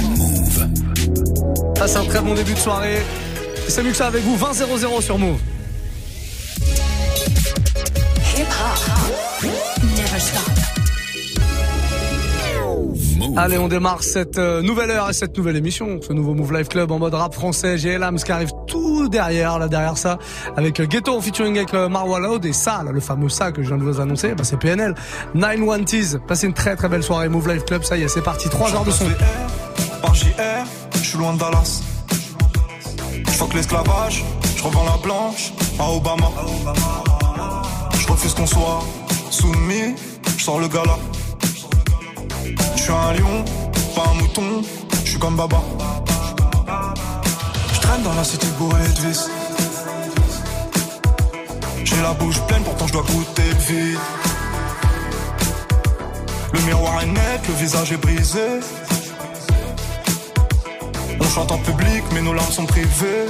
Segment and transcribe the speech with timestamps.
[0.00, 0.68] Move.
[1.86, 3.02] C'est un très bon début de soirée.
[3.68, 5.38] C'est ça avec vous, 20-0-0 sur Move.
[13.36, 16.68] Allez, on démarre cette euh, nouvelle heure et cette nouvelle émission, ce nouveau Move Life
[16.68, 17.78] Club en mode rap français.
[17.78, 18.50] J'ai ce qui arrive
[19.00, 20.18] tout derrière, là derrière ça,
[20.58, 23.50] avec euh, Ghetto en featuring avec euh, Marwa Loud et ça, là, le fameux ça
[23.50, 24.94] que je viens de vous annoncer, bah, c'est PNL.
[25.34, 28.50] 910, passez une très très belle soirée Move Life Club, ça y est, c'est parti,
[28.50, 29.06] 3 heures de son.
[30.02, 30.26] Par JR,
[30.92, 31.80] je suis loin de Dallas.
[33.26, 34.22] Je l'esclavage,
[34.54, 36.30] je revends la blanche à Obama.
[37.98, 38.80] Je refuse qu'on soit
[39.30, 39.94] soumis,
[40.36, 40.98] je sors le gala.
[42.76, 43.44] Je suis un lion,
[43.94, 44.62] pas un mouton,
[45.04, 45.62] je suis comme Baba.
[47.98, 49.28] Dans la cité bourrée de vis.
[51.84, 53.98] J'ai la bouche pleine, pourtant je dois goûter le vide.
[56.54, 58.60] Le miroir est net, le visage est brisé.
[61.20, 63.26] On chante en public, mais nos larmes sont privées.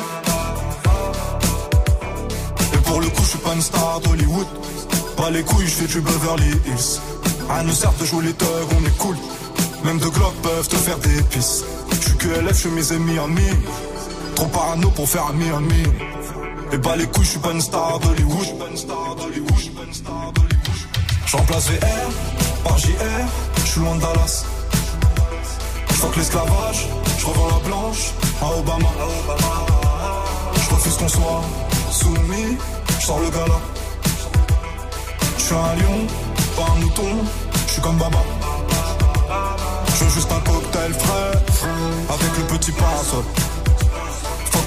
[2.72, 4.46] Et pour le coup, je suis pas une star d'Hollywood.
[5.16, 7.00] Pas les couilles, je fais du Beverly Hills.
[7.48, 9.16] Rien ne sert de jouer les thugs, on est cool.
[9.84, 11.64] Même deux glocks peuvent te faire des pisses.
[11.90, 13.56] Je suis que LF, je mes amis amis.
[14.40, 15.82] Trop parano pour faire ami ami.
[16.72, 18.46] Et bah les couilles, je suis pas une star d'Hollywood.
[21.26, 22.08] J'remplace VR
[22.64, 22.88] par JR,
[23.56, 24.44] je suis loin de Dallas.
[26.10, 28.88] que l'esclavage, je revends la blanche à Obama.
[30.54, 31.42] Je refuse qu'on soit
[31.90, 32.56] soumis,
[32.98, 33.60] je sors le gala.
[35.36, 36.06] Je suis un lion,
[36.56, 37.12] pas un mouton,
[37.66, 38.22] je suis comme Baba.
[39.98, 41.32] Je veux juste un cocktail frais,
[42.08, 43.24] avec le petit parasol.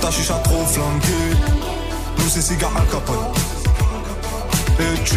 [0.03, 1.31] Ta chicha trop flanquée,
[2.17, 3.15] nous c'est cigare al capone.
[4.77, 5.15] Et tu,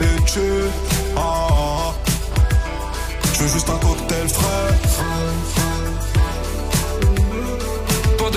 [0.00, 0.40] et tu,
[1.14, 1.94] ah, ah, ah.
[3.38, 5.67] Veux juste un cocktail frais.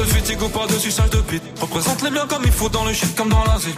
[0.01, 1.43] De fatigue ou pas de suçage de bite.
[1.61, 3.77] Représente les biens comme il faut dans le shit comme dans la zik.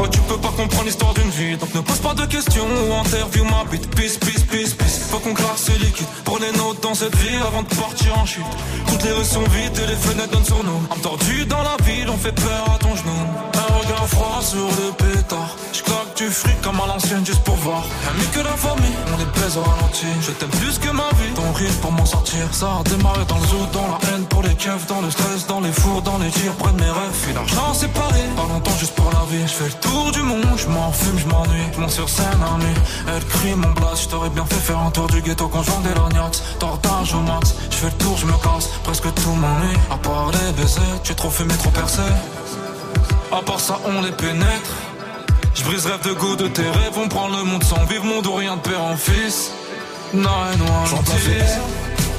[0.00, 2.92] Oh, tu peux pas comprendre l'histoire d'une vie, donc ne pose pas de questions ou
[2.94, 3.88] interview ma bite.
[3.94, 4.98] Peace, peace, peace, peace.
[5.10, 6.08] Faut qu'on classe ce liquide.
[6.24, 6.50] Pour les
[6.82, 8.42] dans cette vie avant de partir en chute.
[8.88, 10.80] Toutes les rues sont vides et les fenêtres donnent sur nous.
[10.90, 13.20] Entendu dans la ville, on fait peur à ton genou.
[13.54, 15.54] Un regard froid sur le pétard.
[15.72, 17.84] J'claque du fric comme à l'ancienne juste pour voir.
[18.18, 20.06] Mieux que la famille, on les baise au ralenti.
[20.22, 21.32] Je t'aime plus que ma vie.
[21.34, 22.42] Ton rire pour m'en sortir.
[22.52, 25.27] Ça a démarré dans le zoo, dans la haine pour les keufs, dans le stress,
[25.48, 27.18] dans les fours, dans les tirs, près de mes rêves.
[27.22, 28.20] Puis l'argent séparé.
[28.36, 29.42] Pas longtemps juste pour la vie.
[29.42, 31.66] Je fais le tour du monde, je m'en fume, je m'ennuie.
[31.74, 32.80] Je monte sur scène à nuit.
[33.08, 35.94] Elle crie mon blast, je t'aurais bien fait faire un tour du ghetto quand vendais
[35.94, 36.42] l'ognax.
[36.58, 38.68] Tortage au max, je fais le tour, je me casse.
[38.84, 39.76] Presque tout m'ennuie.
[39.90, 42.02] À part les baisers, tu es trop fumé, trop percé.
[43.32, 44.72] À part ça, on les pénètre.
[45.54, 48.26] Je brise rêve de goût de tes rêves, on prend le monde sans vivre, monde
[48.26, 49.50] ou rien de père en fils.
[50.14, 51.02] Non, non, J'en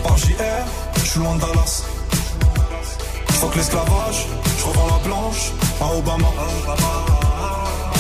[0.04, 0.36] par JR,
[0.98, 1.84] je suis loin de Dallas.
[3.48, 4.26] Que l'esclavage,
[4.58, 6.28] je revends la blanche à Obama.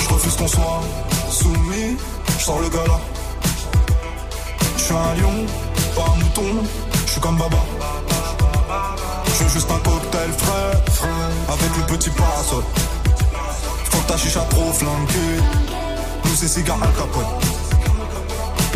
[0.02, 0.82] Je refuse qu'on soit
[1.32, 1.98] soumis,
[2.38, 3.00] je sors le gala.
[4.76, 5.46] Je suis un lion,
[5.96, 6.68] pas un mouton,
[7.06, 7.58] je suis comme Baba.
[9.26, 11.08] Je veux juste un cocktail frais,
[11.48, 12.64] avec le petit parasol.
[13.92, 15.38] Faut que ta chicha trop flanquée,
[16.26, 17.24] nous c'est cigare al capone.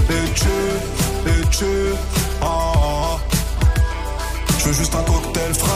[0.10, 1.66] Et tu, et tu,
[2.42, 3.03] ah, ah, ah.
[4.64, 5.70] Je veux juste un cocktail frais.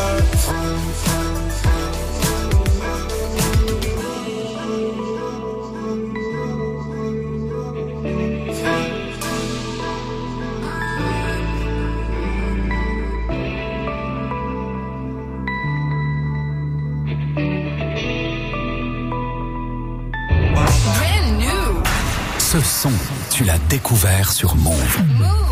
[22.40, 22.90] Ce son,
[23.30, 25.47] tu l'as découvert sur Move.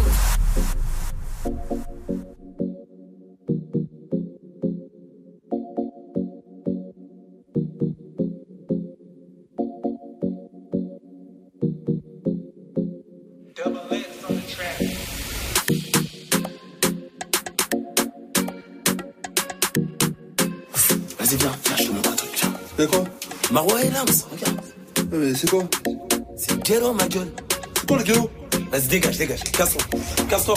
[25.46, 25.64] C'est quoi
[26.36, 27.32] C'est Ghetto, ma gueule.
[27.88, 28.30] C'est le Ghetto
[28.72, 29.18] Vas-y, dégage,
[29.52, 30.00] casse-toi.
[30.30, 30.56] Casse-toi.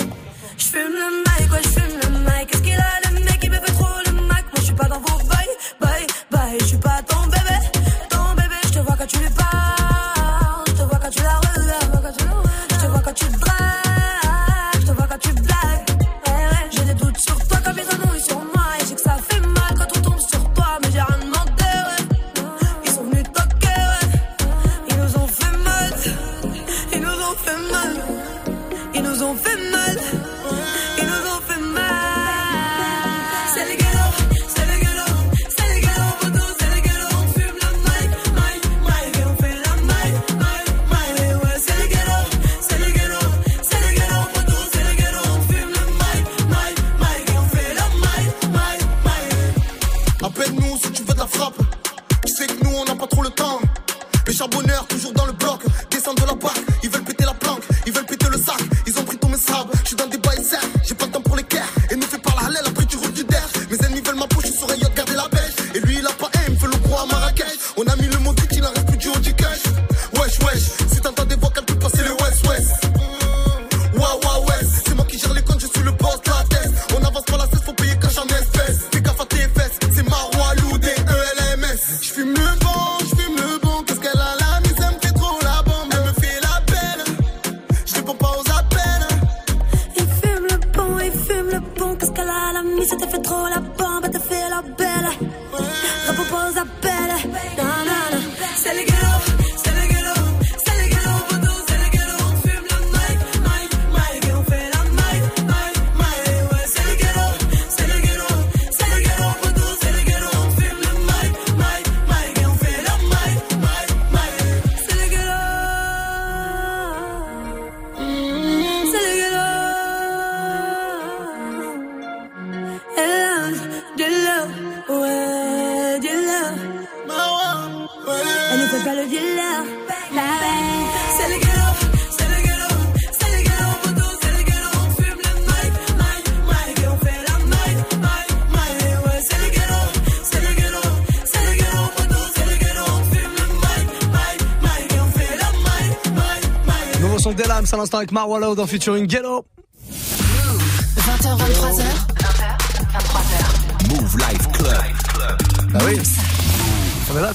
[147.89, 149.47] L'instant avec Marwa Loud en featuring Ghetto.
[149.47, 149.58] 20h,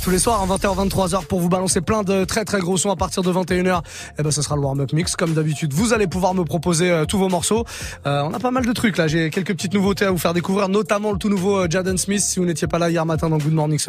[0.04, 2.92] tous les soirs à 20h 23h pour vous balancer plein de très très gros sons
[2.92, 3.82] à partir de 21h.
[4.20, 5.72] Et ben ce sera le warm-up mix comme d'habitude.
[5.72, 7.64] Vous allez pouvoir me proposer euh, tous vos morceaux.
[8.06, 10.34] Euh, on a pas mal de trucs là, j'ai quelques petites nouveautés à vous faire
[10.34, 13.30] découvrir, notamment le tout nouveau euh, Jaden Smith si vous n'étiez pas là hier matin
[13.30, 13.80] dans Good Morning.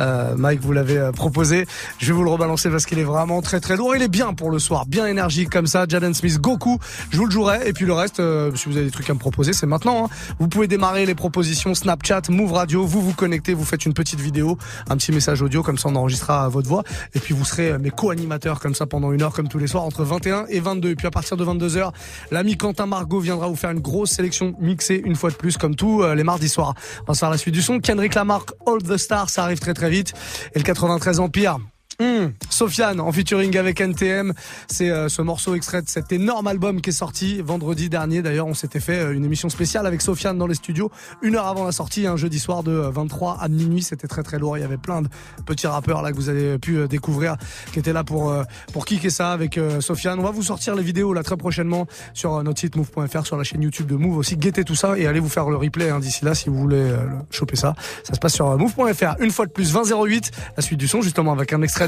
[0.00, 1.66] Euh, Mike vous l'avez proposé.
[1.98, 3.96] Je vais vous le rebalancer parce qu'il est vraiment très très lourd.
[3.96, 5.86] Il est bien pour le soir, bien énergique comme ça.
[5.88, 6.78] Jaden Smith Goku,
[7.10, 8.16] je vous le jouerai et puis le reste
[8.54, 10.08] si vous avez des trucs à me proposer, c'est maintenant hein.
[10.38, 14.20] Vous pouvez démarrer les propositions Snapchat, Move Radio, vous vous connectez, vous faites une petite
[14.20, 14.58] vidéo,
[14.90, 16.82] un petit message audio comme ça on enregistrera votre voix.
[17.14, 19.66] Et puis vous serez euh, mes co-animateurs comme ça pendant une heure comme tous les
[19.66, 21.92] soirs entre 21 et 22 et puis à partir de 22h
[22.30, 25.74] l'ami Quentin Margot viendra vous faire une grosse sélection mixée une fois de plus comme
[25.74, 26.74] tous euh, les mardis soirs.
[27.02, 27.80] On va se faire la suite du son.
[27.80, 30.12] Kendrick Lamar All the Stars ça arrive très très vite.
[30.54, 31.58] Et le 93 Empire
[32.00, 34.32] Hum, Sofiane en featuring avec NTM,
[34.68, 38.22] c'est euh, ce morceau extrait de cet énorme album qui est sorti vendredi dernier.
[38.22, 40.92] D'ailleurs, on s'était fait euh, une émission spéciale avec Sofiane dans les studios
[41.22, 43.82] une heure avant la sortie, un jeudi soir de euh, 23 à minuit.
[43.82, 44.56] C'était très très lourd.
[44.56, 45.08] Il y avait plein de
[45.44, 47.36] petits rappeurs là que vous avez pu euh, découvrir,
[47.72, 50.20] qui étaient là pour euh, pour kicker ça avec euh, Sofiane.
[50.20, 53.36] On va vous sortir les vidéos là très prochainement sur euh, notre site move.fr, sur
[53.36, 54.36] la chaîne YouTube de Move aussi.
[54.36, 56.76] Guettez tout ça et allez vous faire le replay hein, d'ici là si vous voulez
[56.76, 57.74] euh, le- choper ça.
[58.04, 59.16] Ça se passe sur euh, move.fr.
[59.20, 61.87] Une fois de plus, 2008, la suite du son justement avec un extrait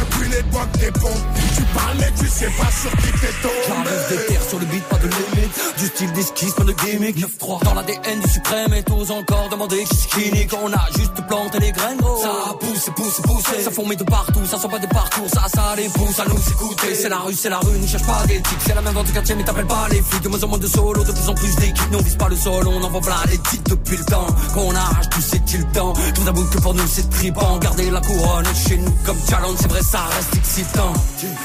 [0.31, 4.83] Tu parles mais tu sais pas sur qui t'es tombé des terres sur le beat,
[4.85, 5.77] pas de limite.
[5.77, 7.17] Du style d'esquisse, pas de gimmick.
[7.17, 10.47] 9-3 dans l'ADN du suprême et tous encore demander qui skinny.
[10.47, 12.21] Quand on a juste planté les graines, gros.
[12.21, 13.63] Ça pousse, pousse, pousse.
[13.63, 15.27] Ça fourmille de partout, ça sent pas des parcours.
[15.33, 16.95] Ça, ça les pousse à nous écouter.
[16.95, 18.59] C'est la rue, c'est la rue, ne cherche pas d'éthique.
[18.65, 20.21] C'est la même dans ton quartier, mais t'appelles pas les flics.
[20.23, 21.91] De moins en moins de solo, de plus en plus d'équipes.
[21.91, 24.27] Nous on vise pas le sol, on envoie plein les titres depuis le temps.
[24.53, 25.93] Qu'on arrache tout, c'est le temps.
[26.15, 27.57] Tout d'abord que pour nous c'est tripant.
[27.59, 30.93] Garder la couronne chez nous comme challenge, c'est vrai, ça reste excitant.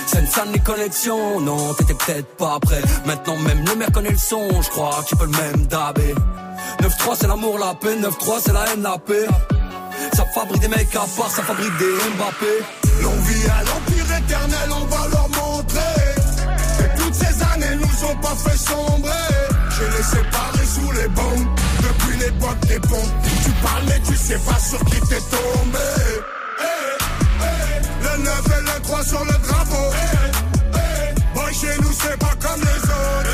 [0.06, 0.60] C'est ça les
[1.42, 2.82] non, t'étais peut-être pas prêt.
[3.04, 6.14] Maintenant même le maire connaît le son, je crois qu'il peut le même dabé.
[6.80, 9.26] 9-3 c'est l'amour, la paix, 9-3 c'est la haine, la paix.
[10.14, 12.86] Ça fabrique des mecs à part, ça fabrique des Mbappé.
[13.02, 15.80] L'on vit à l'empire éternel, on va leur montrer
[16.78, 19.10] Que toutes ces années nous ont pas fait sombrer
[19.70, 21.46] J'ai les séparés sous les bombes
[21.82, 23.12] Depuis l'époque des pompes
[23.44, 25.78] Tu parles mais tu sais pas sur qui t'es tombé
[26.60, 26.98] eh,
[28.02, 32.34] Le 9 et le 3 sur le drapeau Eh, eh, Boy chez nous c'est pas
[32.40, 33.30] comme les autres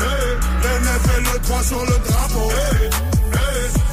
[0.00, 3.07] Eh, eh, Le 9 et le 3 sur le drapeau.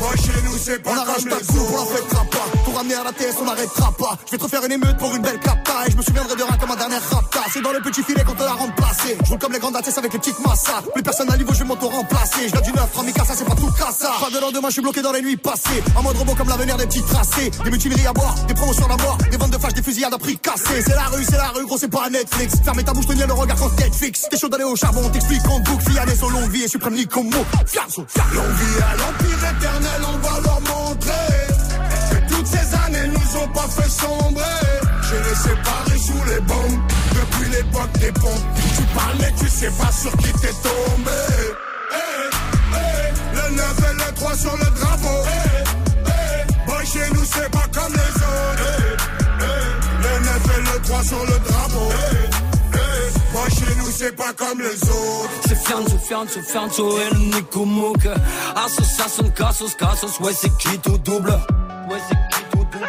[0.06, 2.46] Moi chez nous c'est pas On arrache ta coupe, on la fêtera pas.
[2.64, 4.18] Tout ramener à la TS, on n'arrêtera pas.
[4.28, 5.88] Je vais te refaire une émeute pour une belle capta.
[5.88, 7.40] Et je me souviendrai de rien comme ma dernière rapta.
[7.52, 9.18] C'est dans le petit filet qu'on te l'a remplacé.
[9.24, 10.84] Je roule comme les grandes ATS avec les petites massas.
[10.94, 12.50] Plus personne à niveau, je vais m'auto-remplacer.
[12.50, 12.90] Je viens du neuf,
[13.26, 14.12] ça c'est pas tout ça.
[14.20, 15.84] Pas de lendemain, je suis bloqué dans les nuits passées.
[15.96, 17.50] En mode robot comme l'avenir des petits tracés.
[17.64, 19.18] Des mutineries à boire, des promotions à mort.
[19.32, 20.82] Des ventes de flash, des fusillades à prix cassés.
[20.86, 22.56] C'est la rue, c'est la rue, gros, c'est pas Netflix.
[22.64, 24.28] Fermez ta bouche, tenir le regard quand Netflix.
[24.30, 25.90] T'es chaud d'aller au charbon, on t'explique en boucle.
[25.90, 27.46] Fianès au longue vie et suprême Nicomo.
[27.66, 28.06] Fianso.
[28.34, 31.46] Longue vie à l'empire éternel, on va leur montrer
[32.28, 34.44] toutes ces années nous ont pas fait sombrer.
[35.02, 36.82] J'ai les séparés sous les bombes
[37.14, 38.46] depuis l'époque des pompes.
[38.76, 41.22] Tu parles mais tu sais pas sur qui t'es tombé.
[41.92, 42.36] Eh,
[42.74, 45.24] eh, le 9 et le 3 sur le drapeau.
[45.26, 46.12] Eh,
[46.82, 49.06] eh, chez nous c'est pas comme les autres.
[50.04, 52.25] Le 9 et le 3 sur le drapeau.
[53.78, 55.30] Nous c'est pas comme les autres.
[55.48, 58.08] C'est Fianzo, Fianzo, Fianzo et le Nico Mouk.
[58.56, 61.32] Association, Cassos, Cassos, ouais c'est qui tout double?
[61.90, 62.86] Ouais c'est qui tout double?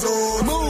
[0.00, 0.44] Pas comme les autres.
[0.44, 0.69] Move!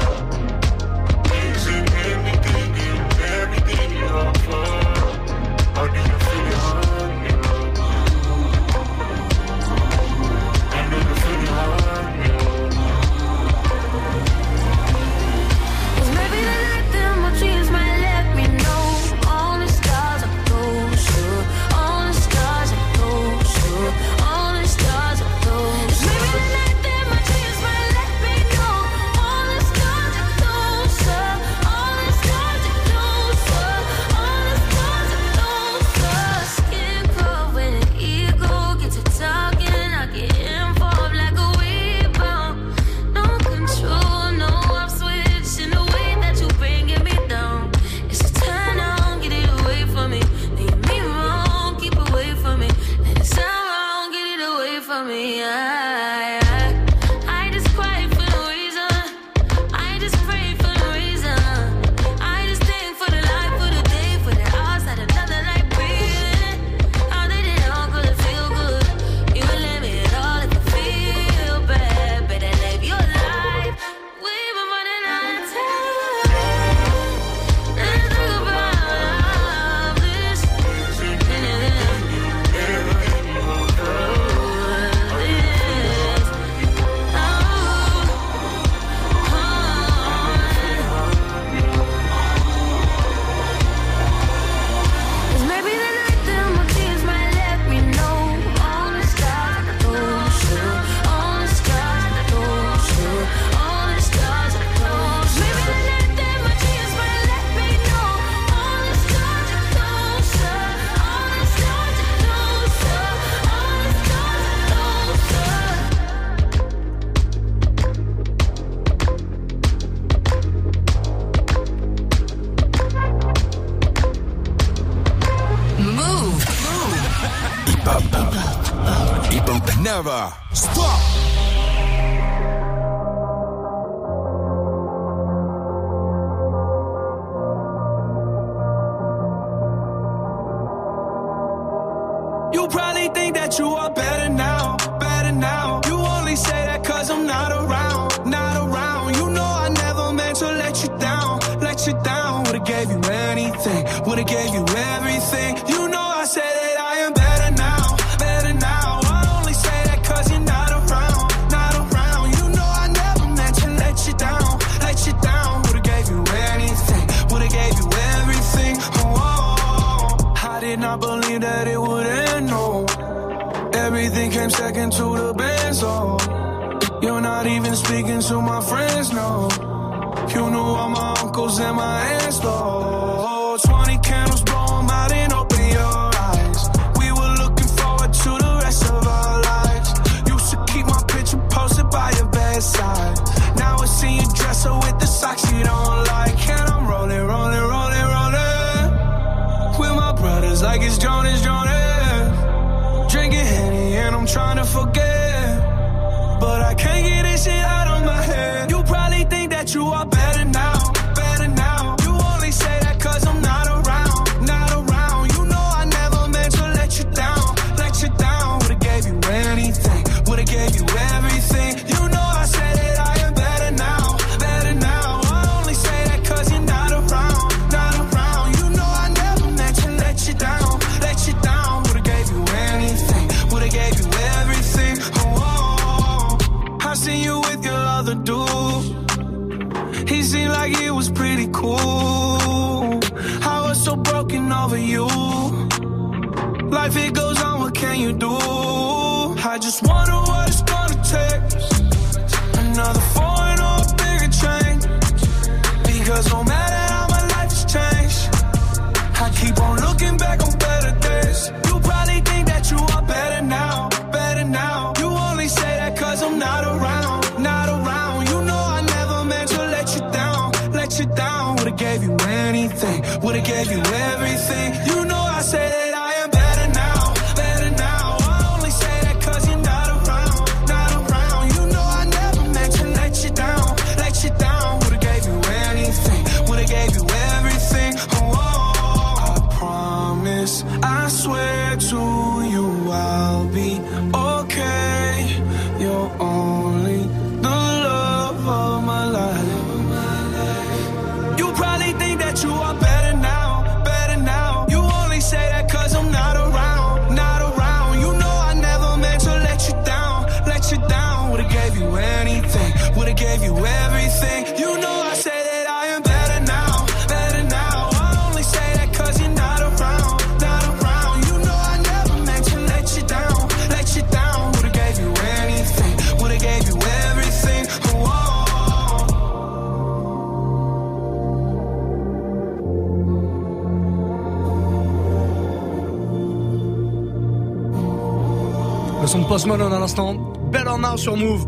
[339.11, 340.15] son de Post Malone à l'instant.
[340.51, 341.45] Belle en sur Move.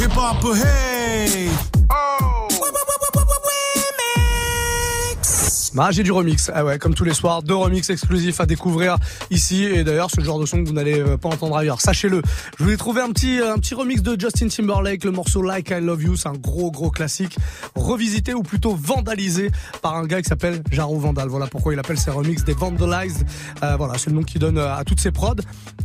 [0.00, 1.50] Hip Hop Hey
[5.80, 6.50] Ah, j'ai du remix.
[6.52, 8.96] Ah ouais, comme tous les soirs, deux remix exclusifs à découvrir
[9.30, 9.62] ici.
[9.62, 11.80] Et d'ailleurs, ce genre de son que vous n'allez euh, pas entendre ailleurs.
[11.80, 12.20] Sachez-le.
[12.58, 15.40] Je vous ai trouvé un petit, euh, un petit remix de Justin Timberlake, le morceau
[15.40, 16.16] Like I Love You.
[16.16, 17.36] C'est un gros, gros classique.
[17.76, 21.28] Revisité ou plutôt vandalisé par un gars qui s'appelle Jaro Vandal.
[21.28, 23.24] Voilà pourquoi il appelle ses remix des Vandalized.
[23.62, 25.36] Euh, voilà, c'est le nom qu'il donne à toutes ses prods.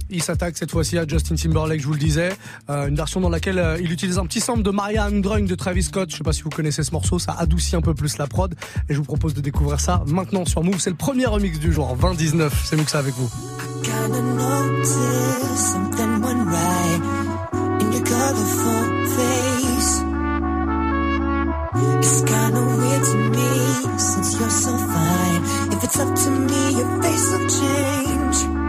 [0.09, 2.33] Il s'attaque cette fois-ci à Justin Timberlake, je vous le disais.
[2.67, 6.11] Une version dans laquelle il utilise un petit sample de Maria Andrung de Travis Scott.
[6.11, 7.17] Je sais pas si vous connaissez ce morceau.
[7.17, 8.53] Ça adoucit un peu plus la prod.
[8.89, 10.79] Et je vous propose de découvrir maintenant sur Move.
[10.79, 12.49] C'est le premier remix du jour, 20-19.
[12.63, 13.29] C'est Muxa avec vous.
[22.83, 25.43] Weird to me since you're so fine.
[25.73, 28.62] If it's up to me, your face change.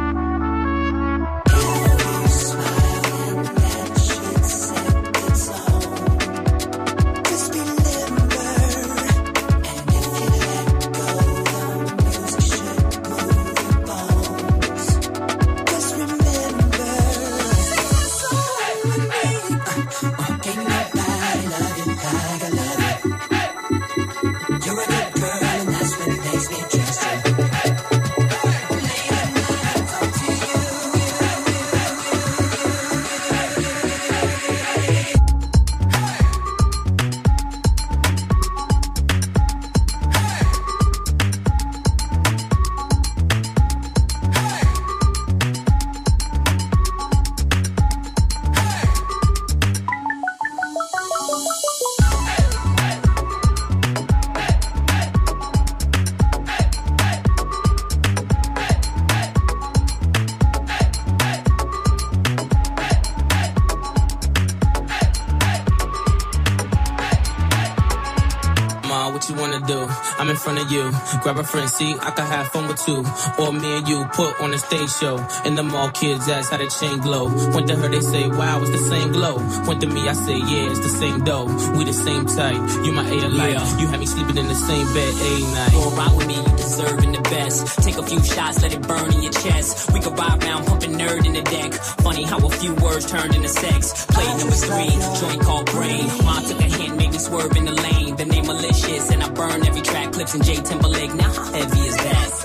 [70.65, 70.91] Of you.
[71.23, 73.05] Grab a friend, see, I can have fun with two.
[73.39, 75.19] Or me and you put on a stage show.
[75.45, 77.27] And the mall kids ask how the chain glow.
[77.55, 79.37] Went to her, they say, wow, it's the same glow.
[79.67, 81.47] Went to me, I say, yeah, it's the same dough.
[81.77, 82.63] We the same type.
[82.85, 83.81] You my A alike.
[83.81, 85.73] You had me sleeping in the same bed a night.
[85.73, 87.83] Go ride with me, you deserving the best.
[87.83, 89.93] Take a few shots, let it burn in your chest.
[89.93, 91.73] We could ride round, pumping nerd in the deck.
[92.05, 94.07] Funny how a few words turned into sex.
[94.07, 96.07] Play number three, joint called brain.
[96.25, 98.17] Mom took a hint, me swerve in the lane.
[98.17, 100.13] The name malicious, and I burn every track.
[100.13, 101.15] Clips in J Timberlake.
[101.15, 102.44] Now how heavy is that?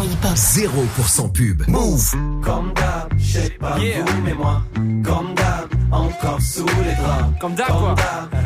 [0.00, 0.36] Hip-hop.
[0.36, 1.68] 0% pub.
[1.68, 2.10] Move.
[2.42, 4.62] Comme d'hab, je sais pas vous, mais moi,
[5.04, 7.38] comme d'hab, encore sous les draps.
[7.40, 7.94] Comme d'hab, quoi.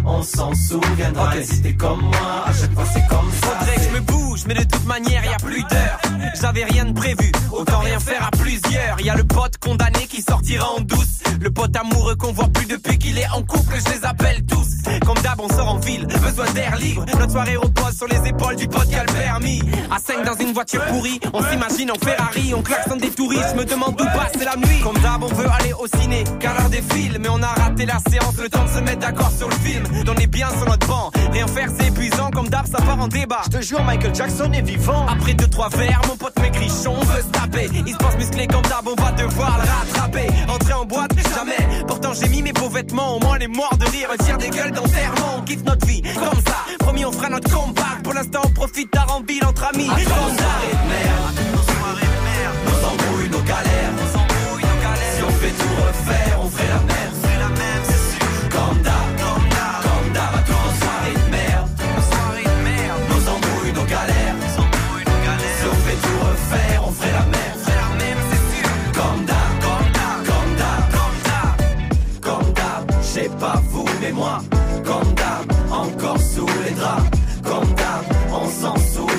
[0.04, 1.36] on s'en souviendra.
[1.36, 3.46] Et si t'es comme moi, à chaque fois c'est comme ça.
[3.46, 6.00] Faudrait que je me bouge, mais de toute manière, y a plus d'heures.
[6.40, 9.00] J'avais rien de prévu, autant rien faire à plusieurs.
[9.00, 11.22] Y a le pote condamné qui sortira en douce.
[11.40, 14.75] Le pote amoureux qu'on voit plus depuis qu'il est en couple, je les appelle tous.
[15.06, 17.04] Comme d'hab, on sort en ville, besoin d'air libre.
[17.06, 19.62] Notre soirée repose sur les épaules du pote qui a le permis.
[19.88, 23.64] À 5 dans une voiture pourrie, on s'imagine en Ferrari, on klaxonne des touristes, me
[23.64, 24.80] demande d'où passe la nuit.
[24.82, 27.86] Comme d'hab, on veut aller au ciné, car l'heure des films, mais on a raté
[27.86, 29.84] la séance, le temps de se mettre d'accord sur le film.
[30.08, 33.08] On est bien sur notre banc, rien faire c'est épuisant, comme d'hab, ça part en
[33.08, 33.42] débat.
[33.44, 35.06] Je te jure, Michael Jackson est vivant.
[35.06, 37.68] Après deux trois verres, mon pote m'écrit on veut se taper.
[37.86, 40.28] Il se pense musclé comme d'hab, on va devoir le rattraper.
[40.48, 41.84] Entrer en boîte, jamais.
[41.86, 44.72] Pourtant j'ai mis mes beaux vêtements, au moins les morts de rire, tire des gueules
[44.72, 45.36] d'enterrement.
[45.38, 46.56] On kiffe notre vie, comme ça.
[46.78, 47.98] Promis, on fera notre combat.
[48.02, 49.88] Pour l'instant, on profite d'Arambile entre amis.
[49.88, 54.80] Nos soirées de merde, nos soirées de merde, nos embrouilles, nos galères, nos embrouilles, nos
[54.82, 55.16] galères.
[55.16, 56.95] Si on fait tout refaire, on ferait la même,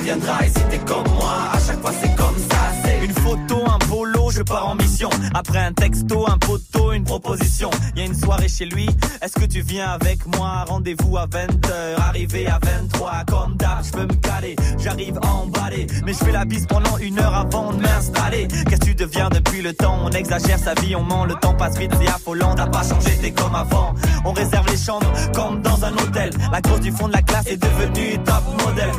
[0.08, 0.44] souviendra.
[0.44, 1.57] Et si t'es comme moi,
[4.38, 5.10] je pars en mission.
[5.34, 7.70] Après un texto, un poteau, une proposition.
[7.96, 8.88] Y a une soirée chez lui,
[9.20, 10.64] est-ce que tu viens avec moi?
[10.68, 13.24] Rendez-vous à 20h, arrivé à 23.
[13.26, 15.88] Comme d'hab, je peux me caler, j'arrive emballé.
[16.04, 18.46] Mais je fais la bise pendant une heure avant de m'installer.
[18.46, 19.98] Qu'est-ce que tu deviens depuis le temps?
[20.04, 22.54] On exagère sa vie, on ment, le temps passe vite, c'est affolant.
[22.54, 23.94] T'as pas changé, t'es comme avant.
[24.24, 26.30] On réserve les chambres comme dans un hôtel.
[26.52, 28.92] La grosse du fond de la classe est devenue top modèle.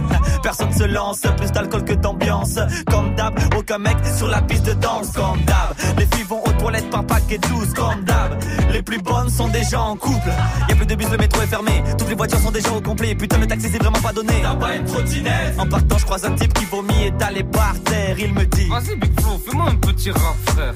[0.44, 2.60] Personne se lance, plus d'alcool que d'ambiance.
[2.88, 5.12] Comme d'hab, aucun mec sur la piste de danse.
[5.30, 7.72] Comme d'hab, les filles vont aux toilettes par paquet douce.
[7.76, 8.40] Comme d'hab,
[8.72, 10.30] les plus bonnes sont déjà en couple.
[10.68, 11.84] Y a plus de bus, le métro est fermé.
[12.00, 13.14] Toutes les voitures sont déjà au complet.
[13.14, 14.34] Putain, le taxi c'est vraiment pas donné.
[14.42, 18.18] T'as pas une trottinette En partant, je croise un type qui vomit étalé par terre.
[18.18, 20.74] Il me dit Vas-y, Big Flo, fais-moi un petit rap, frère.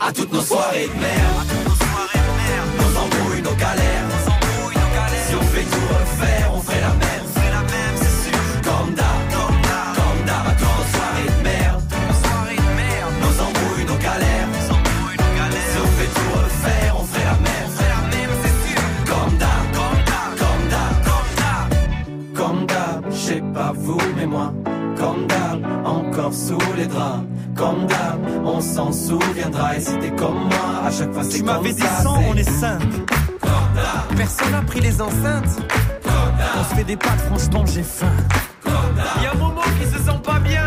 [0.00, 1.46] À toutes nos soirées de merde,
[2.78, 4.02] nos embrouilles, nos galères.
[5.28, 6.71] Si on fait tout refaire, on ferait
[24.32, 24.52] moi,
[24.98, 27.24] comme d'hab, encore sous les draps.
[27.56, 29.76] Comme d'hab, on s'en souviendra.
[29.76, 32.14] Et si t'es comme moi, à chaque fois c'est Tu comme m'avais dit ça, 100,
[32.16, 32.78] c'est on est 5.
[32.80, 35.56] Comme d'hab, Personne n'a pris les enceintes.
[36.02, 38.06] comme d'hab, On se fait des pâtes, franchement, j'ai faim.
[38.64, 40.66] comme d'hab, Y a un moment qui se sent pas bien.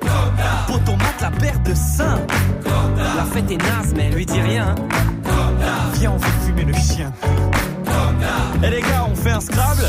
[0.00, 2.18] comme d'hab, Poton mate la paire de seins.
[3.16, 4.74] La fête est naze, mais elle lui dit rien.
[5.94, 7.12] Viens, on fait fumer le chien.
[8.62, 9.82] Et les gars, on fait un Scrabble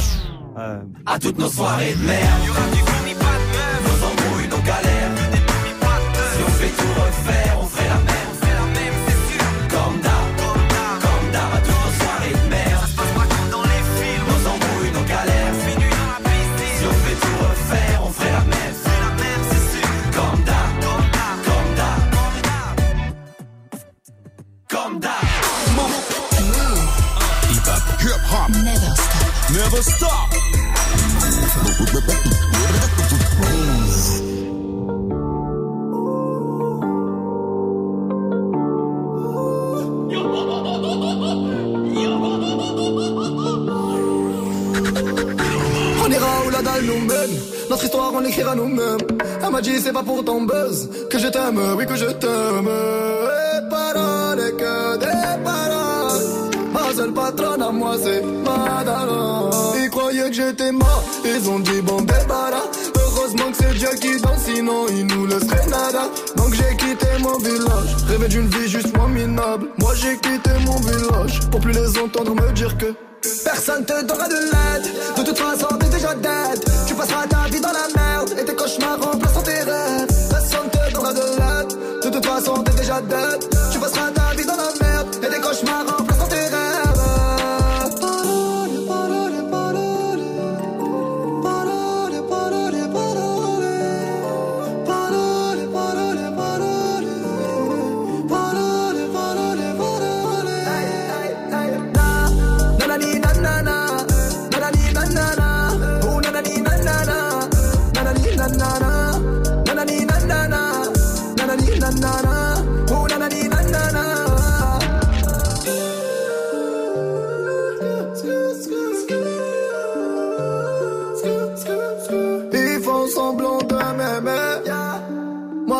[0.57, 2.90] Euh, À toutes nos soirées de merde.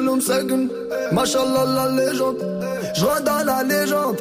[0.00, 0.68] Me seguent,
[1.12, 2.38] machallah la légende.
[2.94, 4.16] Je dans la légende,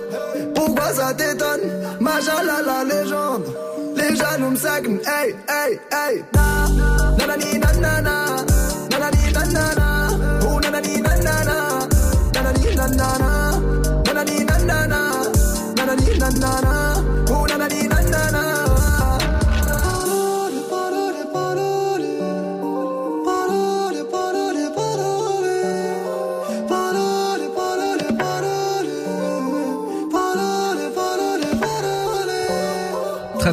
[0.53, 1.61] pourquoi ça t'étonne?
[2.01, 3.45] Machallah la légende.
[3.95, 6.23] Les jaloux me seguent, hey, hey, hey.
[6.33, 6.67] Na,
[7.17, 8.15] nanani nanana.
[8.91, 9.87] Nanani nanana,
[10.43, 11.55] oh nanani nanana,
[12.33, 13.29] nanani nanana,
[14.05, 14.99] nanani nanana,
[15.77, 16.73] nanani nanana,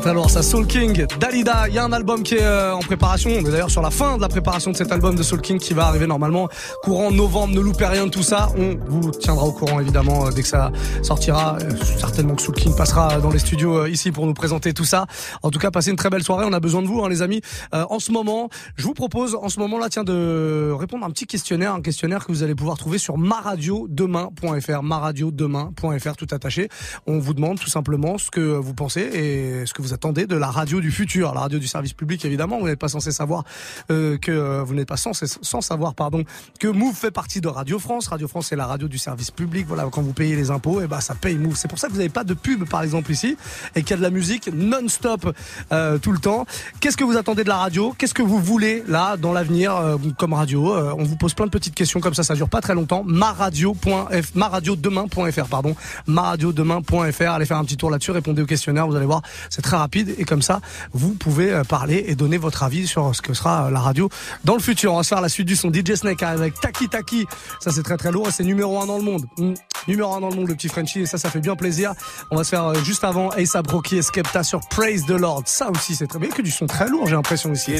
[0.00, 1.68] Très ça Soul King, Dalida.
[1.68, 3.30] Il y a un album qui est euh, en préparation.
[3.30, 5.58] On est d'ailleurs sur la fin de la préparation de cet album de Soul King
[5.58, 6.48] qui va arriver normalement
[6.82, 7.54] courant novembre.
[7.54, 8.50] Ne loupez rien de tout ça.
[8.58, 10.70] On vous tiendra au courant évidemment euh, dès que ça
[11.02, 11.56] sortira.
[11.62, 15.06] Euh, Certainement que Soul King passera dans les studios ici pour nous présenter tout ça.
[15.42, 16.44] En tout cas, passez une très belle soirée.
[16.46, 17.40] On a besoin de vous, hein, les amis.
[17.72, 21.26] En ce moment, je vous propose en ce moment-là, tiens, de répondre à un petit
[21.26, 26.68] questionnaire, un questionnaire que vous allez pouvoir trouver sur maradiodemain.fr, maradiodemain.fr, tout attaché.
[27.06, 30.26] On vous demande tout simplement ce que vous pensez et ce que vous vous attendez
[30.26, 32.58] de la radio du futur, la radio du service public évidemment.
[32.58, 33.44] Vous n'êtes pas censé savoir
[33.92, 36.24] euh, que euh, vous n'êtes pas censé sans savoir pardon
[36.58, 38.08] que Move fait partie de Radio France.
[38.08, 39.64] Radio France c'est la radio du service public.
[39.68, 41.54] Voilà, quand vous payez les impôts, et ben ça paye Move.
[41.56, 43.36] C'est pour ça que vous n'avez pas de pub par exemple ici
[43.76, 45.32] et qu'il y a de la musique non-stop
[45.70, 46.46] euh, tout le temps.
[46.80, 47.94] Qu'est-ce que vous attendez de la radio?
[47.96, 50.74] Qu'est-ce que vous voulez là dans l'avenir comme radio?
[50.98, 53.04] On vous pose plein de petites questions comme ça, ça dure pas très longtemps.
[53.04, 55.76] Maradio.f, maradiodemain.fr pardon,
[56.08, 57.30] maradiodemain.fr.
[57.30, 58.88] Allez faire un petit tour là-dessus, répondez au questionnaire.
[58.88, 60.60] Vous allez voir, c'est très rapide et comme ça,
[60.92, 64.08] vous pouvez euh, parler et donner votre avis sur ce que sera euh, la radio
[64.44, 64.94] dans le futur.
[64.94, 65.72] On va se faire la suite du son.
[65.72, 67.26] DJ Snake avec Taki Taki.
[67.60, 69.26] Ça c'est très très lourd c'est numéro un dans le monde.
[69.38, 69.54] Mm.
[69.88, 71.92] Numéro un dans le monde, le petit Frenchie et ça, ça fait bien plaisir.
[72.30, 75.42] On va se faire euh, juste avant A$AP Rocky et Skepta sur Praise the Lord.
[75.46, 77.72] Ça aussi c'est très bien que du son très lourd, j'ai l'impression aussi.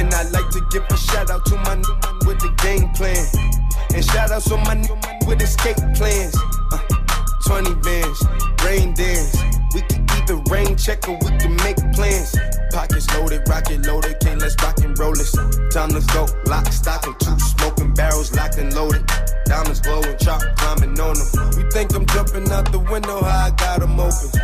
[0.00, 1.84] And I like to give a shout out to my n-
[2.26, 3.20] with the game plan.
[3.94, 4.88] And shout outs on my n-
[5.28, 6.34] with escape plans.
[6.72, 6.78] Uh,
[7.44, 8.18] 20 bands,
[8.64, 9.36] rain dance.
[9.74, 12.34] We can either rain check or we can make plans.
[12.72, 15.32] Pockets loaded, rocket loaded, can't let's rock and roll this.
[15.70, 19.04] Time to go, lock, stock, and two smoking barrels locked and loaded.
[19.44, 21.28] Diamonds glowing, chop climbing on them.
[21.60, 24.39] You think I'm jumping out the window, how I got 'em open.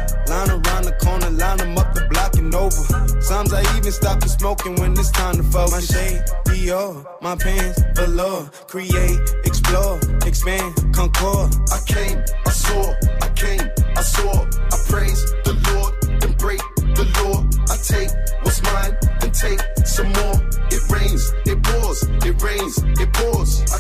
[4.46, 5.72] Smoking when it's time to focus.
[5.72, 8.48] My shade, Dior, my pants, velour.
[8.68, 11.50] Create, explore, expand, concord.
[11.72, 14.35] I came, I saw, I came, I saw.
[14.74, 16.62] I praise the Lord, then break
[16.98, 17.37] the law.
[17.72, 18.11] I take
[18.42, 20.38] what's mine, then take some more.
[20.70, 23.50] It rains, it pours, it rains, it pours.
[23.74, 23.76] I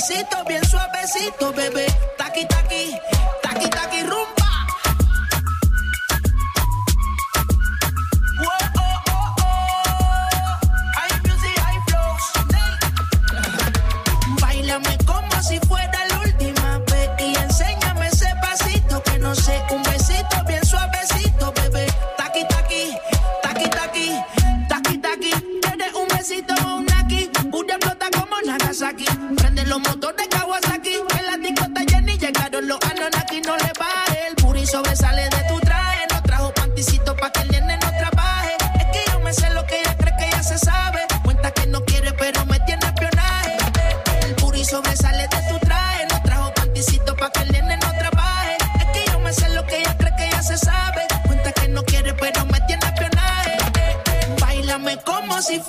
[0.00, 1.86] sé, un besito bien suavecito, bebé.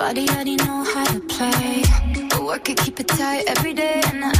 [0.00, 1.82] body already know how to play.
[2.30, 4.00] But work it, keep it tight every day.
[4.10, 4.30] And I,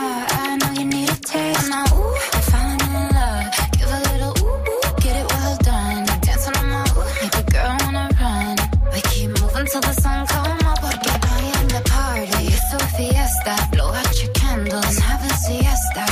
[0.00, 1.68] I, I know you need a taste.
[1.68, 3.46] Now, ooh, I'm falling in love.
[3.76, 6.06] Give a little ooh, ooh, get it well done.
[6.26, 8.56] Dancing on my ooh, make a girl wanna run.
[8.94, 10.78] We keep moving till the sun come up.
[10.84, 12.42] Porque I am the party.
[12.54, 13.54] It's a fiesta.
[13.72, 16.04] Blow out your candles and have a siesta.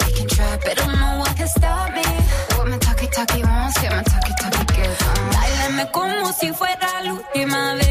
[0.00, 2.08] We can try, but no one can stop me.
[2.56, 5.00] What my talkie talkie wants, get my talkie talkie gives.
[5.36, 7.87] Bailame como si fuera la última vez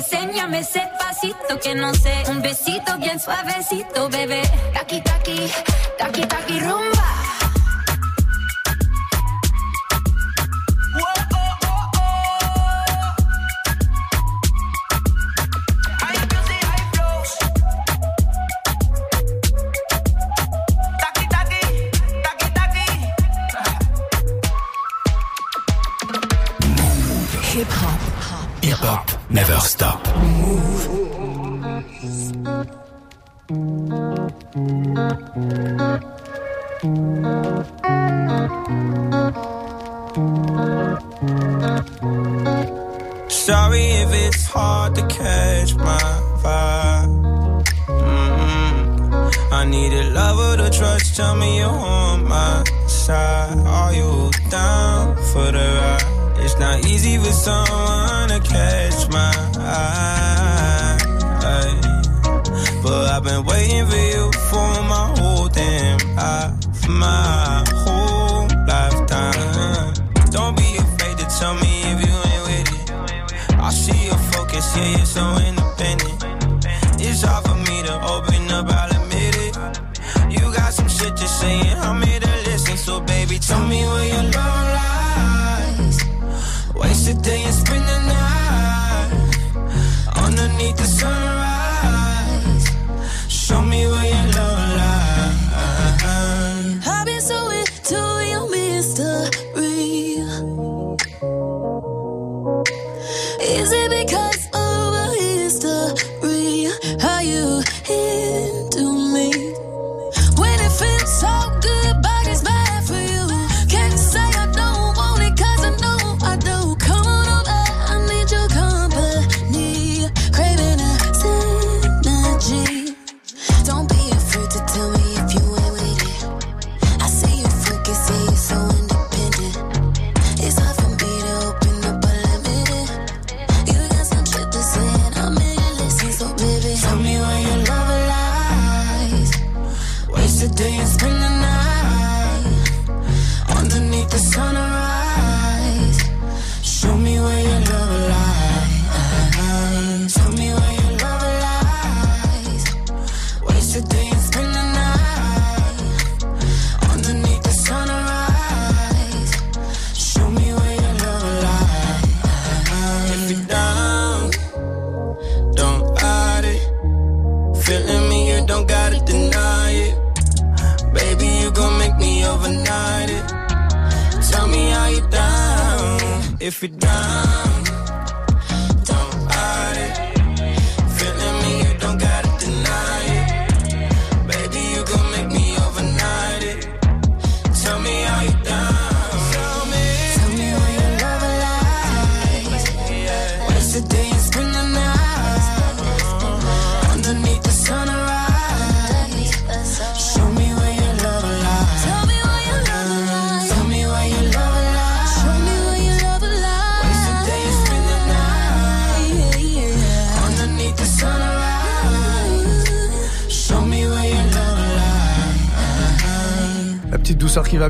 [0.00, 4.42] enséñame ese pasito que no sé, un besito bien suavecito, bebé.
[4.72, 5.50] Taki taki,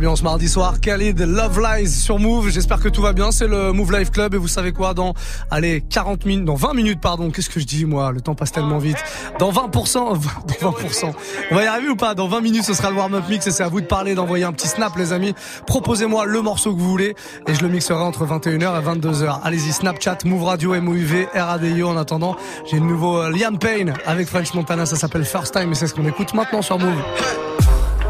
[0.01, 0.81] bien ce mardi soir.
[0.81, 2.49] Khalid, Love Lies sur Move.
[2.49, 3.31] J'espère que tout va bien.
[3.33, 4.95] C'est le Move Life Club et vous savez quoi?
[4.95, 5.13] Dans,
[5.51, 7.31] allez, 40 minutes, dans 20 minutes, pardon.
[7.31, 8.11] Qu'est-ce que je dis, moi?
[8.11, 8.97] Le temps passe tellement vite.
[9.39, 9.95] Dans 20%,
[10.63, 11.13] dans 20%.
[11.51, 12.15] On va y arriver ou pas?
[12.15, 14.45] Dans 20 minutes, ce sera le warm-up mix et c'est à vous de parler, d'envoyer
[14.45, 15.35] un petit snap, les amis.
[15.67, 17.15] Proposez-moi le morceau que vous voulez
[17.47, 19.41] et je le mixerai entre 21h et 22h.
[19.45, 21.89] Allez-y, Snapchat, Move Radio, MOUV, RADIO.
[21.89, 22.37] En attendant,
[22.71, 24.87] j'ai le nouveau euh, Liam Payne avec French Montana.
[24.87, 27.03] Ça s'appelle First Time et c'est ce qu'on écoute maintenant sur Move.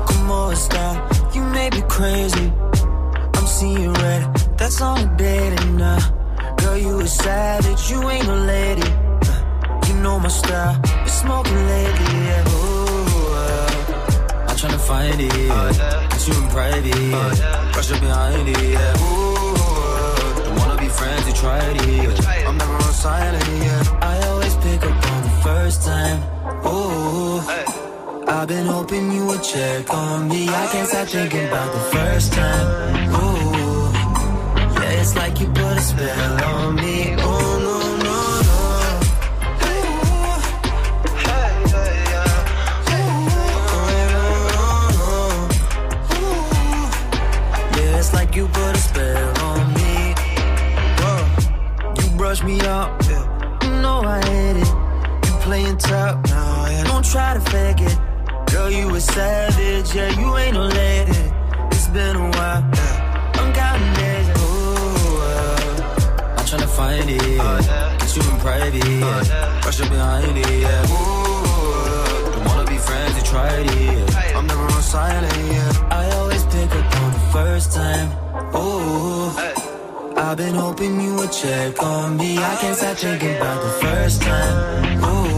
[0.06, 0.99] Come
[1.70, 2.52] may be crazy.
[3.34, 4.34] I'm seeing red.
[4.56, 6.00] That's on a date and uh,
[6.56, 7.90] girl, you a savage.
[7.90, 8.82] You ain't a lady.
[8.82, 10.80] Uh, you know my style.
[10.80, 12.48] Been smoking lately, yeah.
[12.48, 15.34] Ooh, uh, I'm trying to find it.
[15.36, 16.08] Yeah.
[16.10, 16.86] Get you in private.
[16.86, 17.76] Yeah.
[17.76, 18.62] Rush up behind it.
[18.62, 19.02] Yeah.
[19.04, 21.26] Ooh, don't wanna be friends.
[21.26, 21.88] You tried it.
[21.88, 22.48] Yeah.
[22.48, 23.44] I'm never on silent.
[23.64, 23.98] Yeah.
[24.02, 26.18] I always pick up on the first time.
[26.66, 27.79] Ooh.
[28.32, 30.48] I've been hoping you would check on me.
[30.48, 33.10] I can't stop thinking about the first time.
[33.12, 33.92] Ooh,
[34.80, 37.16] yeah, it's like you put a spell on me.
[37.18, 38.56] Oh no no no.
[47.76, 50.14] Yeah, it's like you put a spell on me.
[51.00, 52.00] Whoa.
[52.00, 53.24] You brush me up, yeah.
[53.64, 54.68] You know I hate it.
[55.26, 56.84] You playing tough, now, yeah.
[56.84, 57.98] Don't try to fake it.
[58.50, 61.32] Girl, you a savage, yeah, you ain't no lady.
[61.70, 63.32] It's been a while, yeah.
[63.38, 67.96] I'm counting days, ooh, uh, I'm tryna find it, yeah.
[67.98, 69.64] Get you in private, yeah.
[69.64, 70.82] Rush up behind it, yeah.
[70.90, 74.36] Ooh, don't wanna be friends, you tried it, yeah.
[74.36, 75.88] I'm never on silent, yeah.
[75.90, 78.08] I always pick up on the first time,
[78.56, 79.30] ooh.
[80.16, 82.36] I've been hoping you would check on me.
[82.36, 85.29] I can't stop thinking about the first time, ooh.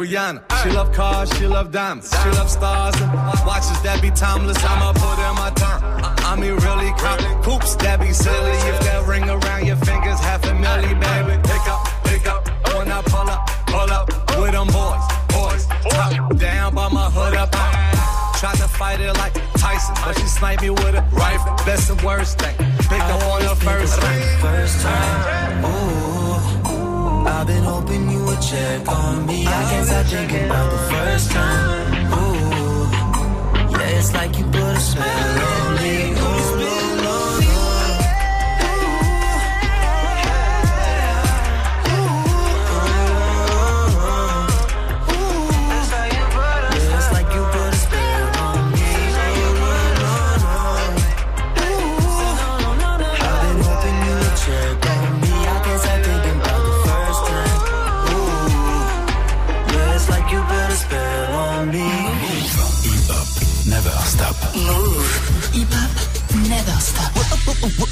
[0.00, 0.40] Rihanna.
[0.62, 2.10] She love cars, she love diamonds.
[2.22, 3.12] She love stars and
[3.44, 4.56] watches that be timeless.
[4.64, 5.82] I'ma put in my time.
[6.24, 8.56] I mean, really count coops that be silly.
[8.70, 11.36] If that ring around your fingers, half a milli, baby.
[11.44, 12.48] Pick up, pick up.
[12.72, 14.08] When I pull up, pull up
[14.40, 15.04] with them boys,
[15.36, 15.66] boys.
[15.92, 17.52] Top down by my hood up.
[18.40, 21.52] Tried to fight it like Tyson, but she sniped me with a rifle.
[21.66, 22.56] Best and worst thing.
[22.88, 24.40] Pick up on the first thing.
[24.40, 26.29] First time, ooh.
[27.30, 29.46] I've been hoping you would check on me.
[29.46, 32.12] I can't stop thinking about the first time.
[32.12, 32.90] Ooh,
[33.72, 36.10] yeah, it's like you put a spell on me.
[36.10, 36.59] Ooh,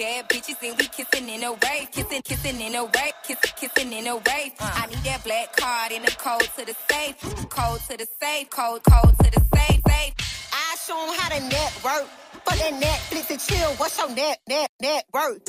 [0.00, 3.92] bad bitches and we kissing in a wave, kissing, kissing in a wave, kissing, kissing
[3.92, 4.52] in a wave.
[4.58, 7.20] I need that black card in the code to the safe,
[7.50, 10.14] code to the safe, code, code to the safe, safe.
[10.52, 12.08] I show 'em how to network.
[12.46, 13.70] for that Netflix and chill.
[13.80, 15.44] What's your net, net, net worth?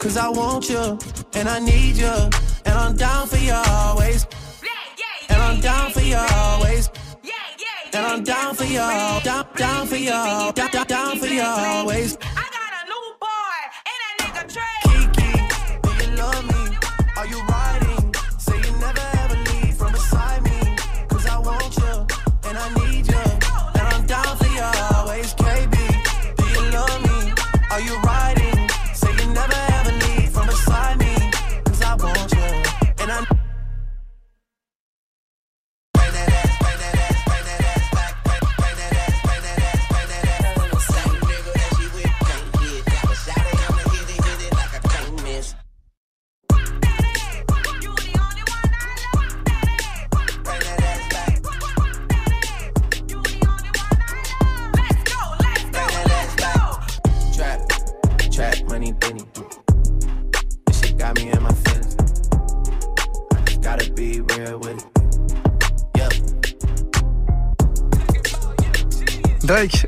[0.00, 0.98] Cause I want you,
[1.32, 2.16] and I need you,
[2.66, 4.26] and I'm down for you always.
[5.30, 6.90] And I'm down for you always.
[7.94, 8.84] And I'm down for you,
[9.24, 12.18] down, down for you, down, down, down for you always.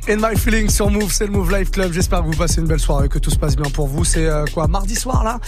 [0.09, 1.93] In My Feelings sur Move, c'est le Move Life Club.
[1.93, 4.07] J'espère que vous passez une belle soirée, que tout se passe bien pour vous.
[4.07, 5.39] C'est euh, quoi, mardi soir là?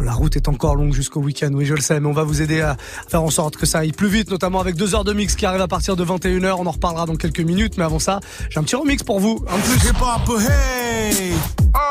[0.00, 2.42] La route est encore longue jusqu'au week-end, oui je le sais, mais on va vous
[2.42, 2.76] aider à
[3.08, 5.46] faire en sorte que ça aille plus vite, notamment avec deux heures de mix qui
[5.46, 6.56] arrivent à partir de 21h.
[6.58, 9.38] On en reparlera dans quelques minutes, mais avant ça, j'ai un petit remix pour vous.
[9.38, 11.89] De plus.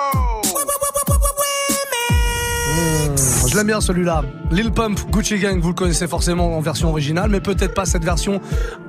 [3.50, 4.22] Je l'aime bien celui-là.
[4.52, 8.06] Lil Pump, Gucci Gang, vous le connaissez forcément en version originale, mais peut-être pas cette
[8.06, 8.40] version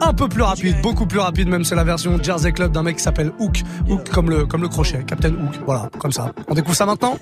[0.03, 2.97] un peu plus rapide, beaucoup plus rapide même, c'est la version Jersey Club d'un mec
[2.97, 3.63] qui s'appelle Hook.
[3.89, 5.61] Hook comme le, comme le crochet, Captain Hook.
[5.65, 6.33] Voilà, comme ça.
[6.47, 7.17] On découvre ça maintenant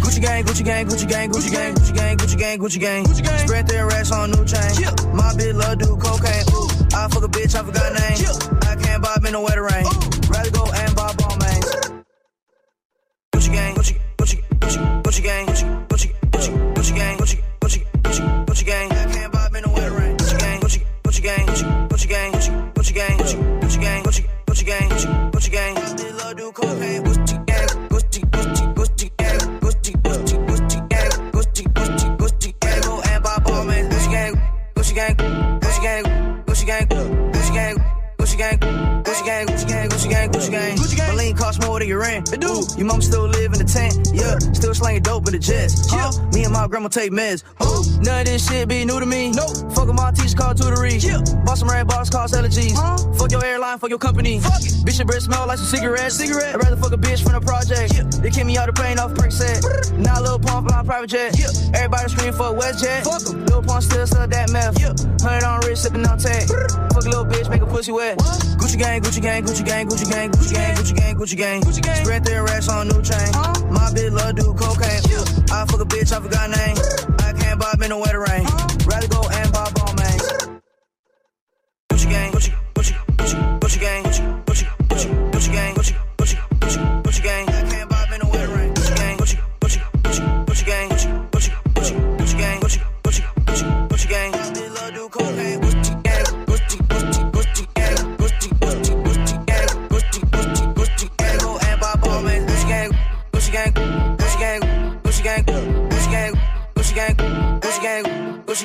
[0.00, 3.38] Gucci gang, Gucci gang, Gucci gang, Gucci gang, Gucci gang, Gucci gang, Gucci gang.
[3.38, 4.70] Spread their racks on new chain.
[5.14, 6.44] My bitch love do cocaine.
[6.94, 8.24] I fuck a bitch, I forgot name.
[8.62, 9.84] I can't bob in the wetter rain.
[10.30, 11.60] Rather go and bob on main.
[13.34, 15.75] Gucci gang, Gucci, Gucci, Gucci, Gucci gang, Gucci, Gucci, Gucci,
[41.86, 42.26] 40 grand.
[42.26, 42.40] dude.
[42.40, 42.66] do.
[42.78, 44.10] Your mom still live in the tent.
[44.12, 44.38] Yeah.
[44.52, 45.88] Still slanging dope in the jets.
[45.90, 46.10] Huh?
[46.12, 46.30] Yeah.
[46.30, 47.44] Me and my grandma take meds.
[47.62, 48.02] Ooh.
[48.02, 49.30] None of this shit be new to me.
[49.30, 49.72] Nope.
[49.72, 50.98] Fuck my teacher called tutory.
[51.02, 51.22] Yeah.
[51.44, 52.74] Bought some red box called allergies.
[52.74, 52.96] Huh?
[53.14, 54.40] Fuck your airline, fuck your company.
[54.40, 54.72] Fuck it.
[54.84, 56.16] Bitch, your breath smell like some cigarettes.
[56.16, 56.54] Cigarette.
[56.54, 57.94] I'd rather fuck a bitch from the project.
[57.94, 58.04] Yeah.
[58.22, 59.62] They kick me out the plane off prick set.
[59.96, 61.38] now Lil Pump on private jet.
[61.38, 61.50] Yeah.
[61.74, 63.04] Everybody scream for WestJet.
[63.04, 63.46] Fuck em.
[63.46, 64.80] Lil Pump still sell that meth.
[64.80, 64.94] Yeah.
[65.22, 66.48] Hundred on rich, sipping on tag.
[66.48, 68.18] Fuck a little bitch, make a pussy wet.
[68.18, 68.55] What?
[68.66, 71.62] Gucci gang, Gucci gang, Gucci gang, Gucci gang, Gucci gang, Gucci gang, Gucci gang.
[71.62, 72.04] Gucci gang.
[72.04, 73.30] Spread their racks on new chain.
[73.70, 75.02] My bitch love do cocaine.
[75.52, 76.76] I fuck a bitch, I forgot name.
[77.20, 78.44] I can't bob in the wetter rain.
[78.84, 79.52] Rather go and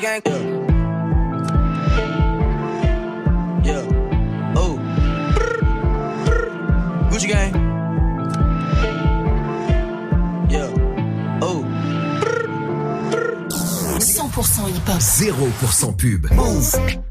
[0.02, 0.22] Gucci gang.
[3.64, 3.86] Yeah.
[4.56, 4.80] Oh.
[7.12, 7.54] Gucci gang.
[10.50, 10.70] Yeah.
[11.42, 11.64] Oh.
[14.00, 15.02] 100% hip-hop.
[15.02, 16.32] 0% pub.
[16.32, 17.11] Move.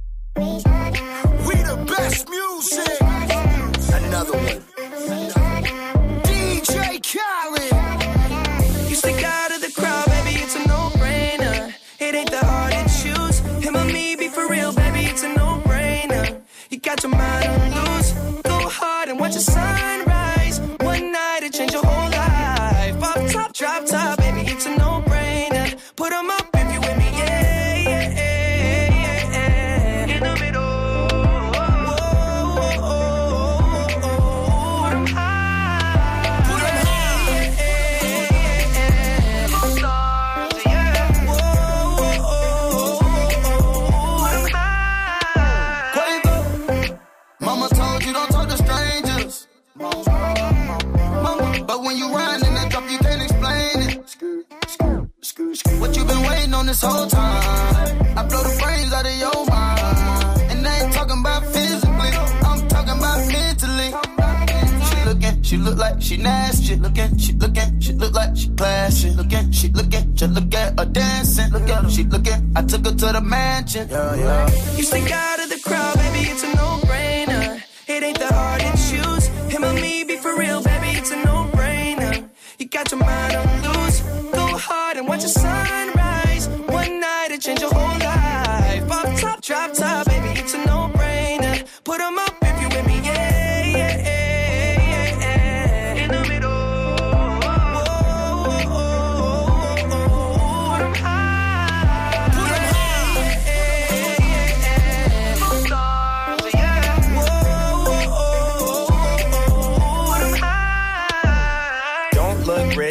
[66.11, 66.67] She nasty.
[66.67, 69.11] She looking, she looking, she look like she classy.
[69.11, 71.53] Looking, she looking, just look at her dancing.
[71.53, 72.53] Look at she looking.
[72.57, 73.89] I took her to the mansion.
[73.89, 74.77] Yeah, yeah.
[74.77, 75.39] You stick out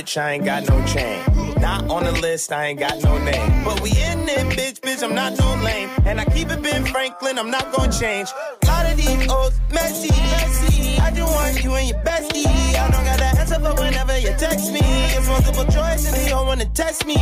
[0.10, 1.22] rich, I ain't got no chain.
[1.62, 3.64] Not on the list, I ain't got no name.
[3.64, 5.90] But we in it, bitch, bitch, I'm not no lame.
[6.06, 8.30] And I keep it Ben Franklin, I'm not gonna change.
[8.66, 10.98] lot of these old messy, messy.
[11.00, 12.48] I just want you and your bestie.
[12.76, 14.82] I don't got the answer for whenever you text me.
[14.82, 17.18] It's multiple choice and they don't wanna test me.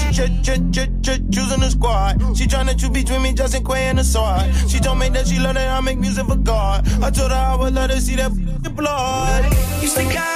[0.00, 2.12] She ch- ch- ch- ch- choosing the squad.
[2.36, 4.46] She tryna choose between me, Justin Quay and the sword.
[4.70, 6.88] She told me that she love that I make music for God.
[7.02, 8.32] I told her I would let her see that
[8.74, 9.44] blood.
[9.82, 10.35] You stick out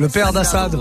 [0.00, 0.76] Le père d'Assad,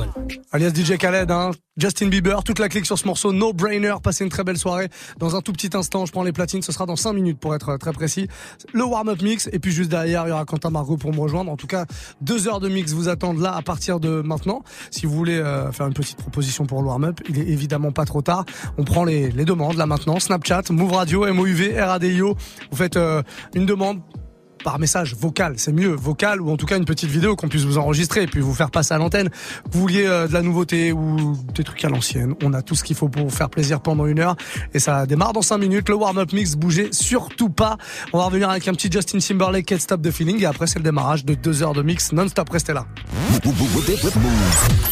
[0.51, 4.23] alias DJ Khaled, hein, Justin Bieber, toute la clique sur ce morceau, No Brainer, passez
[4.23, 4.89] une très belle soirée.
[5.19, 7.53] Dans un tout petit instant, je prends les platines, ce sera dans 5 minutes pour
[7.53, 8.27] être très précis.
[8.73, 11.51] Le warm-up mix, et puis juste derrière, il y aura Quentin Margot pour me rejoindre.
[11.51, 11.85] En tout cas,
[12.21, 14.63] deux heures de mix vous attendent là à partir de maintenant.
[14.89, 18.05] Si vous voulez euh, faire une petite proposition pour le warm-up, il est évidemment pas
[18.05, 18.45] trop tard.
[18.79, 22.35] On prend les, les demandes là maintenant, Snapchat, Move Radio, MOUV, RADIO.
[22.71, 23.21] Vous faites euh,
[23.53, 24.01] une demande
[24.63, 27.63] par message vocal, c'est mieux, vocal ou en tout cas une petite vidéo qu'on puisse
[27.63, 29.29] vous enregistrer et puis vous faire passer à l'antenne.
[29.71, 32.83] Vous vouliez euh, de la nouveauté ou des trucs à l'ancienne, on a tout ce
[32.83, 34.35] qu'il faut pour vous faire plaisir pendant une heure
[34.73, 35.89] et ça démarre dans 5 minutes.
[35.89, 37.77] Le warm-up mix, bougez surtout pas.
[38.13, 40.79] On va revenir avec un petit Justin Timberlake, Can't Stop the Feeling et après c'est
[40.79, 42.49] le démarrage de 2 heures de mix non-stop.
[42.49, 42.85] Restez là.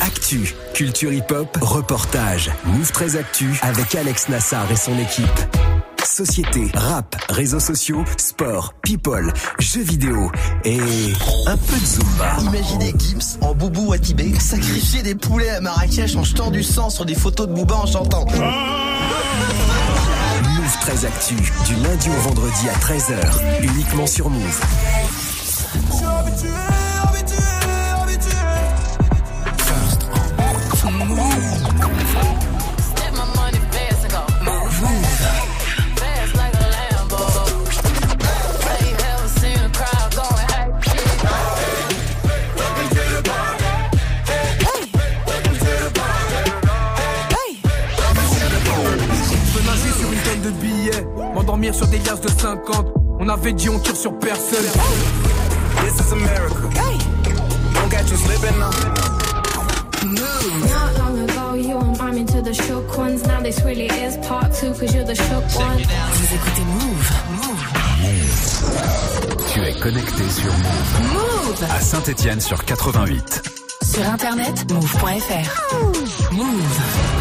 [0.02, 5.81] Actu, culture hip-hop, reportage, Move 13 Actu avec Alex Nassar et son équipe.
[6.26, 10.32] Société, rap, réseaux sociaux, sport, people, jeux vidéo
[10.64, 10.78] et
[11.48, 12.38] un peu de Zumba.
[12.42, 16.92] Imaginez Gims en boubou à Tibet sacrifier des poulets à Marrakech en jetant du sang
[16.92, 18.28] sur des photos de Booba en chantant.
[20.44, 21.34] Move 13 Actu,
[21.66, 24.62] du lundi au vendredi à 13h, uniquement sur Move.
[31.90, 32.31] Step
[51.62, 52.88] dormir sur des liasses de 50.
[53.20, 54.66] On avait dit on tire sur personne.
[55.84, 56.56] This is America.
[56.74, 56.98] Hey.
[57.74, 58.74] Don't get you slipping up.
[60.04, 60.22] No.
[60.66, 63.24] Not long ago, you invite me to the shook ones.
[63.28, 65.78] Now this really is part two, cause you're the shook one.
[65.78, 67.12] Vous écoutez Move.
[67.38, 67.64] Move.
[68.02, 68.42] Move.
[69.54, 71.14] Tu es connecté sur Move.
[71.14, 71.64] Move.
[71.70, 73.44] À Saint-Etienne sur 88.
[73.84, 75.76] Sur internet, move.fr.
[75.76, 76.32] Move.
[76.32, 77.21] move.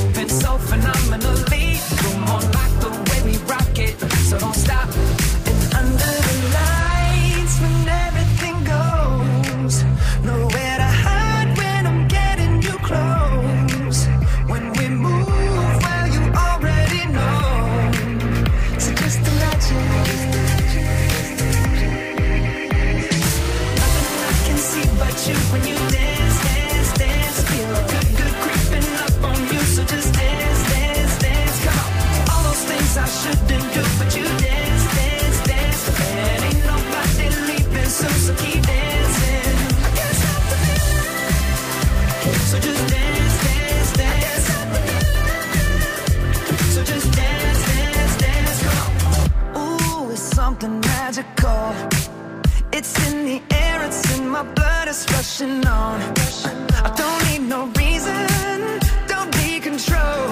[0.71, 1.79] phenomenally.
[1.97, 3.99] Come on, rock the way we rock it.
[4.29, 5.10] So don't stop.
[54.91, 56.01] is rushing on.
[56.87, 58.27] I don't need no reason,
[59.07, 60.23] don't be control.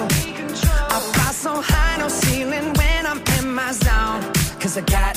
[0.94, 4.20] I fly so high, no ceiling when I'm in my zone.
[4.60, 5.09] Cause I got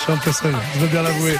[0.00, 1.34] je suis un peu seul, je veux bien l'avouer.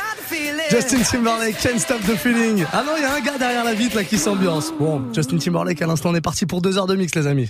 [0.70, 2.64] Justin Timberlake, Can't Stop the Feeling.
[2.72, 4.72] Ah non, il y a un gars derrière la vitre là qui s'ambiance.
[4.78, 7.48] Bon, Justin Timberlake, à l'instant, on est parti pour deux heures de mix, les amis.